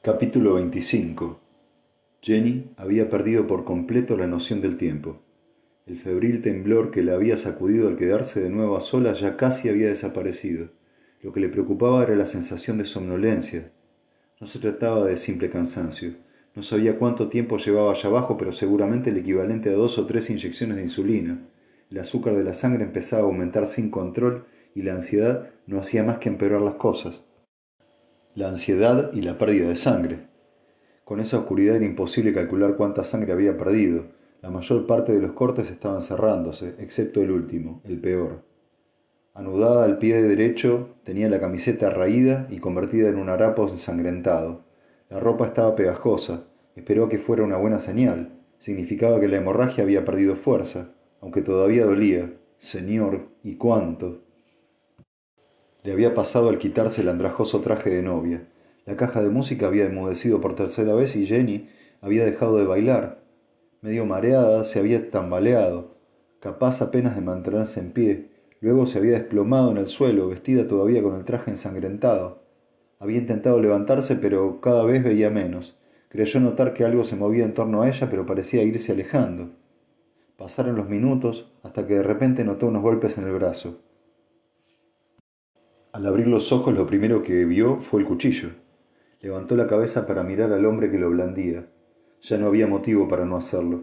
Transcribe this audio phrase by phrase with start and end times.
[0.00, 1.40] Capítulo 25
[2.22, 5.20] Jenny había perdido por completo la noción del tiempo.
[5.86, 9.68] El febril temblor que la había sacudido al quedarse de nuevo a solas ya casi
[9.68, 10.68] había desaparecido.
[11.20, 13.72] Lo que le preocupaba era la sensación de somnolencia.
[14.40, 16.14] No se trataba de simple cansancio.
[16.54, 20.30] No sabía cuánto tiempo llevaba allá abajo, pero seguramente el equivalente a dos o tres
[20.30, 21.40] inyecciones de insulina.
[21.90, 24.46] El azúcar de la sangre empezaba a aumentar sin control
[24.76, 27.24] y la ansiedad no hacía más que empeorar las cosas.
[28.38, 30.28] La ansiedad y la pérdida de sangre.
[31.02, 34.04] Con esa oscuridad era imposible calcular cuánta sangre había perdido.
[34.42, 38.44] La mayor parte de los cortes estaban cerrándose, excepto el último, el peor.
[39.34, 44.62] Anudada al pie derecho, tenía la camiseta raída y convertida en un harapo ensangrentado.
[45.10, 46.44] La ropa estaba pegajosa.
[46.76, 48.38] Esperó que fuera una buena señal.
[48.58, 52.32] Significaba que la hemorragia había perdido fuerza, aunque todavía dolía.
[52.58, 54.27] Señor, ¿y cuánto?
[55.84, 58.42] Le había pasado al quitarse el andrajoso traje de novia.
[58.84, 61.68] La caja de música había enmudecido por tercera vez y Jenny
[62.00, 63.20] había dejado de bailar.
[63.80, 65.94] Medio mareada, se había tambaleado,
[66.40, 68.30] capaz apenas de mantenerse en pie.
[68.60, 72.42] Luego se había desplomado en el suelo, vestida todavía con el traje ensangrentado.
[72.98, 75.76] Había intentado levantarse, pero cada vez veía menos.
[76.08, 79.50] Creyó notar que algo se movía en torno a ella, pero parecía irse alejando.
[80.36, 83.78] Pasaron los minutos hasta que de repente notó unos golpes en el brazo.
[85.98, 88.50] Al abrir los ojos lo primero que vio fue el cuchillo.
[89.20, 91.66] Levantó la cabeza para mirar al hombre que lo blandía.
[92.20, 93.80] Ya no había motivo para no hacerlo.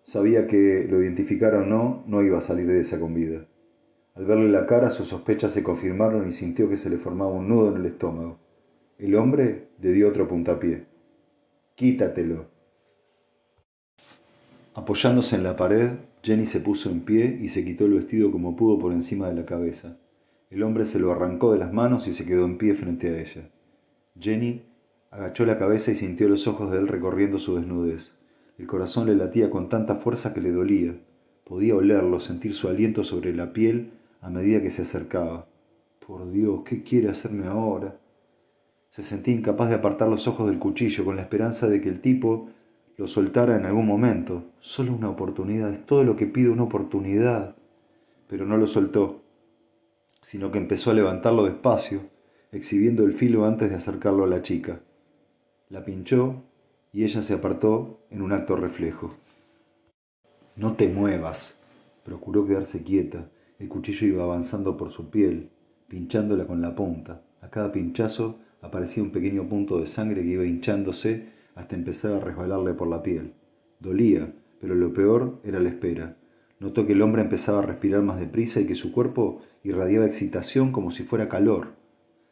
[0.00, 3.48] Sabía que, lo identificara o no, no iba a salir de esa con vida.
[4.14, 7.48] Al verle la cara, sus sospechas se confirmaron y sintió que se le formaba un
[7.48, 8.38] nudo en el estómago.
[8.96, 10.84] El hombre le dio otro puntapié.
[11.74, 12.46] Quítatelo.
[14.74, 15.90] Apoyándose en la pared,
[16.22, 19.34] Jenny se puso en pie y se quitó el vestido como pudo por encima de
[19.34, 19.98] la cabeza.
[20.56, 23.20] El hombre se lo arrancó de las manos y se quedó en pie frente a
[23.20, 23.50] ella.
[24.18, 24.62] Jenny
[25.10, 28.16] agachó la cabeza y sintió los ojos de él recorriendo su desnudez.
[28.56, 30.94] El corazón le latía con tanta fuerza que le dolía.
[31.44, 33.90] Podía olerlo, sentir su aliento sobre la piel
[34.22, 35.44] a medida que se acercaba.
[36.06, 37.98] Por Dios, ¿qué quiere hacerme ahora?
[38.88, 42.00] Se sentía incapaz de apartar los ojos del cuchillo con la esperanza de que el
[42.00, 42.48] tipo
[42.96, 44.44] lo soltara en algún momento.
[44.60, 47.56] Solo una oportunidad, es todo lo que pide una oportunidad.
[48.26, 49.25] Pero no lo soltó
[50.26, 52.00] sino que empezó a levantarlo despacio,
[52.50, 54.80] exhibiendo el filo antes de acercarlo a la chica.
[55.68, 56.42] La pinchó
[56.92, 59.14] y ella se apartó en un acto reflejo.
[60.56, 61.62] No te muevas.
[62.02, 63.30] Procuró quedarse quieta.
[63.60, 65.50] El cuchillo iba avanzando por su piel,
[65.86, 67.22] pinchándola con la punta.
[67.40, 72.20] A cada pinchazo aparecía un pequeño punto de sangre que iba hinchándose hasta empezar a
[72.20, 73.32] resbalarle por la piel.
[73.78, 76.16] Dolía, pero lo peor era la espera.
[76.58, 80.72] Notó que el hombre empezaba a respirar más deprisa y que su cuerpo irradiaba excitación
[80.72, 81.74] como si fuera calor.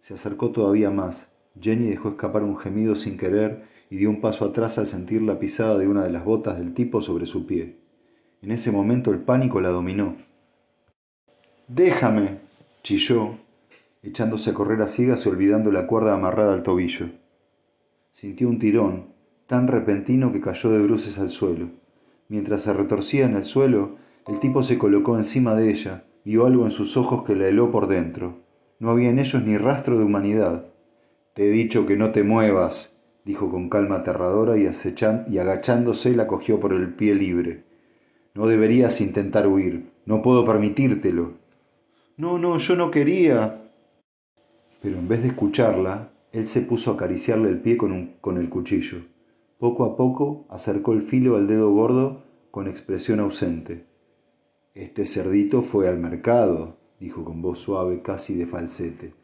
[0.00, 1.30] Se acercó todavía más.
[1.60, 5.38] Jenny dejó escapar un gemido sin querer y dio un paso atrás al sentir la
[5.38, 7.76] pisada de una de las botas del tipo sobre su pie.
[8.42, 10.16] En ese momento el pánico la dominó.
[11.68, 12.38] Déjame,
[12.82, 13.38] chilló,
[14.02, 17.08] echándose a correr a ciegas y olvidando la cuerda amarrada al tobillo.
[18.12, 19.08] Sintió un tirón,
[19.46, 21.68] tan repentino que cayó de bruces al suelo.
[22.28, 26.64] Mientras se retorcía en el suelo, el tipo se colocó encima de ella, vio algo
[26.64, 28.40] en sus ojos que la heló por dentro.
[28.80, 30.66] No había en ellos ni rastro de humanidad.
[31.34, 34.68] Te he dicho que no te muevas, dijo con calma aterradora y,
[35.28, 37.64] y agachándose la cogió por el pie libre.
[38.34, 41.34] No deberías intentar huir, no puedo permitírtelo.
[42.16, 43.70] No, no, yo no quería.
[44.82, 48.48] Pero en vez de escucharla, él se puso a acariciarle el pie con, con el
[48.48, 48.98] cuchillo.
[49.58, 53.86] Poco a poco acercó el filo al dedo gordo con expresión ausente.
[54.76, 59.14] Este cerdito fue al mercado, dijo con voz suave, casi de falsete.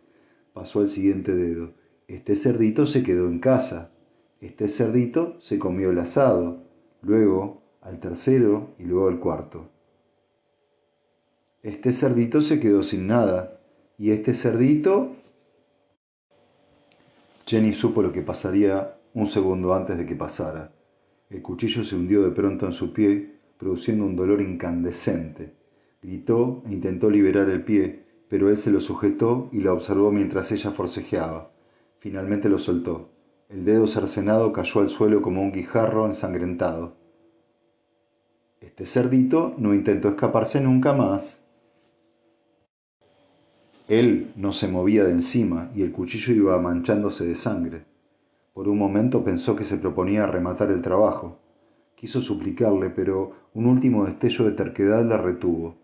[0.55, 1.75] Pasó al siguiente dedo.
[2.09, 3.93] Este cerdito se quedó en casa.
[4.41, 6.63] Este cerdito se comió el asado.
[7.03, 9.69] Luego al tercero y luego al cuarto.
[11.63, 13.61] Este cerdito se quedó sin nada.
[13.99, 15.17] Y este cerdito...
[17.45, 20.73] Jenny supo lo que pasaría un segundo antes de que pasara.
[21.29, 25.55] El cuchillo se hundió de pronto en su pie produciendo un dolor incandescente.
[26.03, 30.51] Gritó e intentó liberar el pie, pero él se lo sujetó y la observó mientras
[30.51, 31.53] ella forcejeaba.
[32.01, 33.11] Finalmente lo soltó.
[33.49, 36.97] El dedo cercenado cayó al suelo como un guijarro ensangrentado.
[38.61, 41.45] Este cerdito no intentó escaparse nunca más.
[43.87, 47.85] Él no se movía de encima y el cuchillo iba manchándose de sangre.
[48.55, 51.39] Por un momento pensó que se proponía rematar el trabajo.
[52.03, 55.77] Quiso suplicarle, pero un último destello de terquedad la retuvo.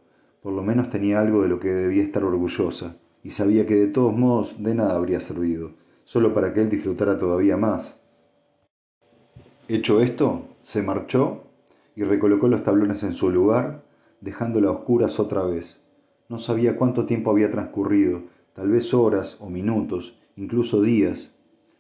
[0.43, 3.87] Por lo menos tenía algo de lo que debía estar orgullosa, y sabía que de
[3.87, 5.71] todos modos de nada habría servido,
[6.03, 8.01] solo para que él disfrutara todavía más.
[9.69, 11.45] Hecho esto, se marchó
[11.95, 13.85] y recolocó los tablones en su lugar,
[14.21, 15.81] dejándola a oscuras otra vez.
[16.29, 18.23] No sabía cuánto tiempo había transcurrido,
[18.55, 21.33] tal vez horas o minutos, incluso días.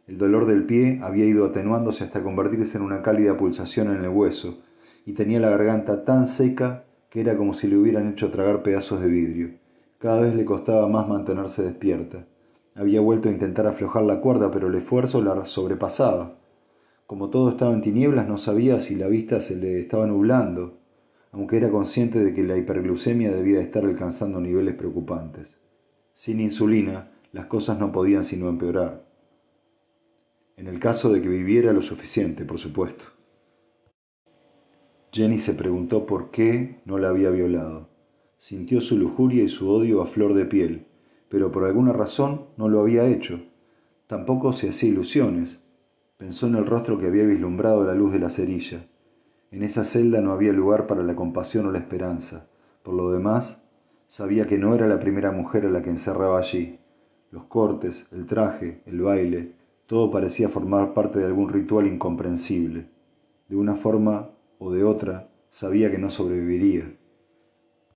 [0.08, 4.08] El dolor del pie había ido atenuándose hasta convertirse en una cálida pulsación en el
[4.08, 4.62] hueso,
[5.04, 9.02] y tenía la garganta tan seca que era como si le hubieran hecho tragar pedazos
[9.02, 9.50] de vidrio.
[9.98, 12.24] Cada vez le costaba más mantenerse despierta.
[12.74, 16.38] Había vuelto a intentar aflojar la cuerda, pero el esfuerzo la sobrepasaba.
[17.06, 20.78] Como todo estaba en tinieblas, no sabía si la vista se le estaba nublando,
[21.32, 25.58] aunque era consciente de que la hiperglucemia debía estar alcanzando niveles preocupantes.
[26.14, 29.07] Sin insulina, las cosas no podían sino empeorar.
[30.58, 33.04] En el caso de que viviera lo suficiente, por supuesto.
[35.12, 37.90] Jenny se preguntó por qué no la había violado.
[38.38, 40.88] Sintió su lujuria y su odio a flor de piel,
[41.28, 43.40] pero por alguna razón no lo había hecho.
[44.08, 45.60] Tampoco se hacía ilusiones.
[46.16, 48.84] Pensó en el rostro que había vislumbrado la luz de la cerilla.
[49.52, 52.48] En esa celda no había lugar para la compasión o la esperanza.
[52.82, 53.62] Por lo demás,
[54.08, 56.80] sabía que no era la primera mujer a la que encerraba allí.
[57.30, 59.57] Los cortes, el traje, el baile,
[59.88, 62.90] todo parecía formar parte de algún ritual incomprensible.
[63.48, 66.97] De una forma o de otra, sabía que no sobreviviría.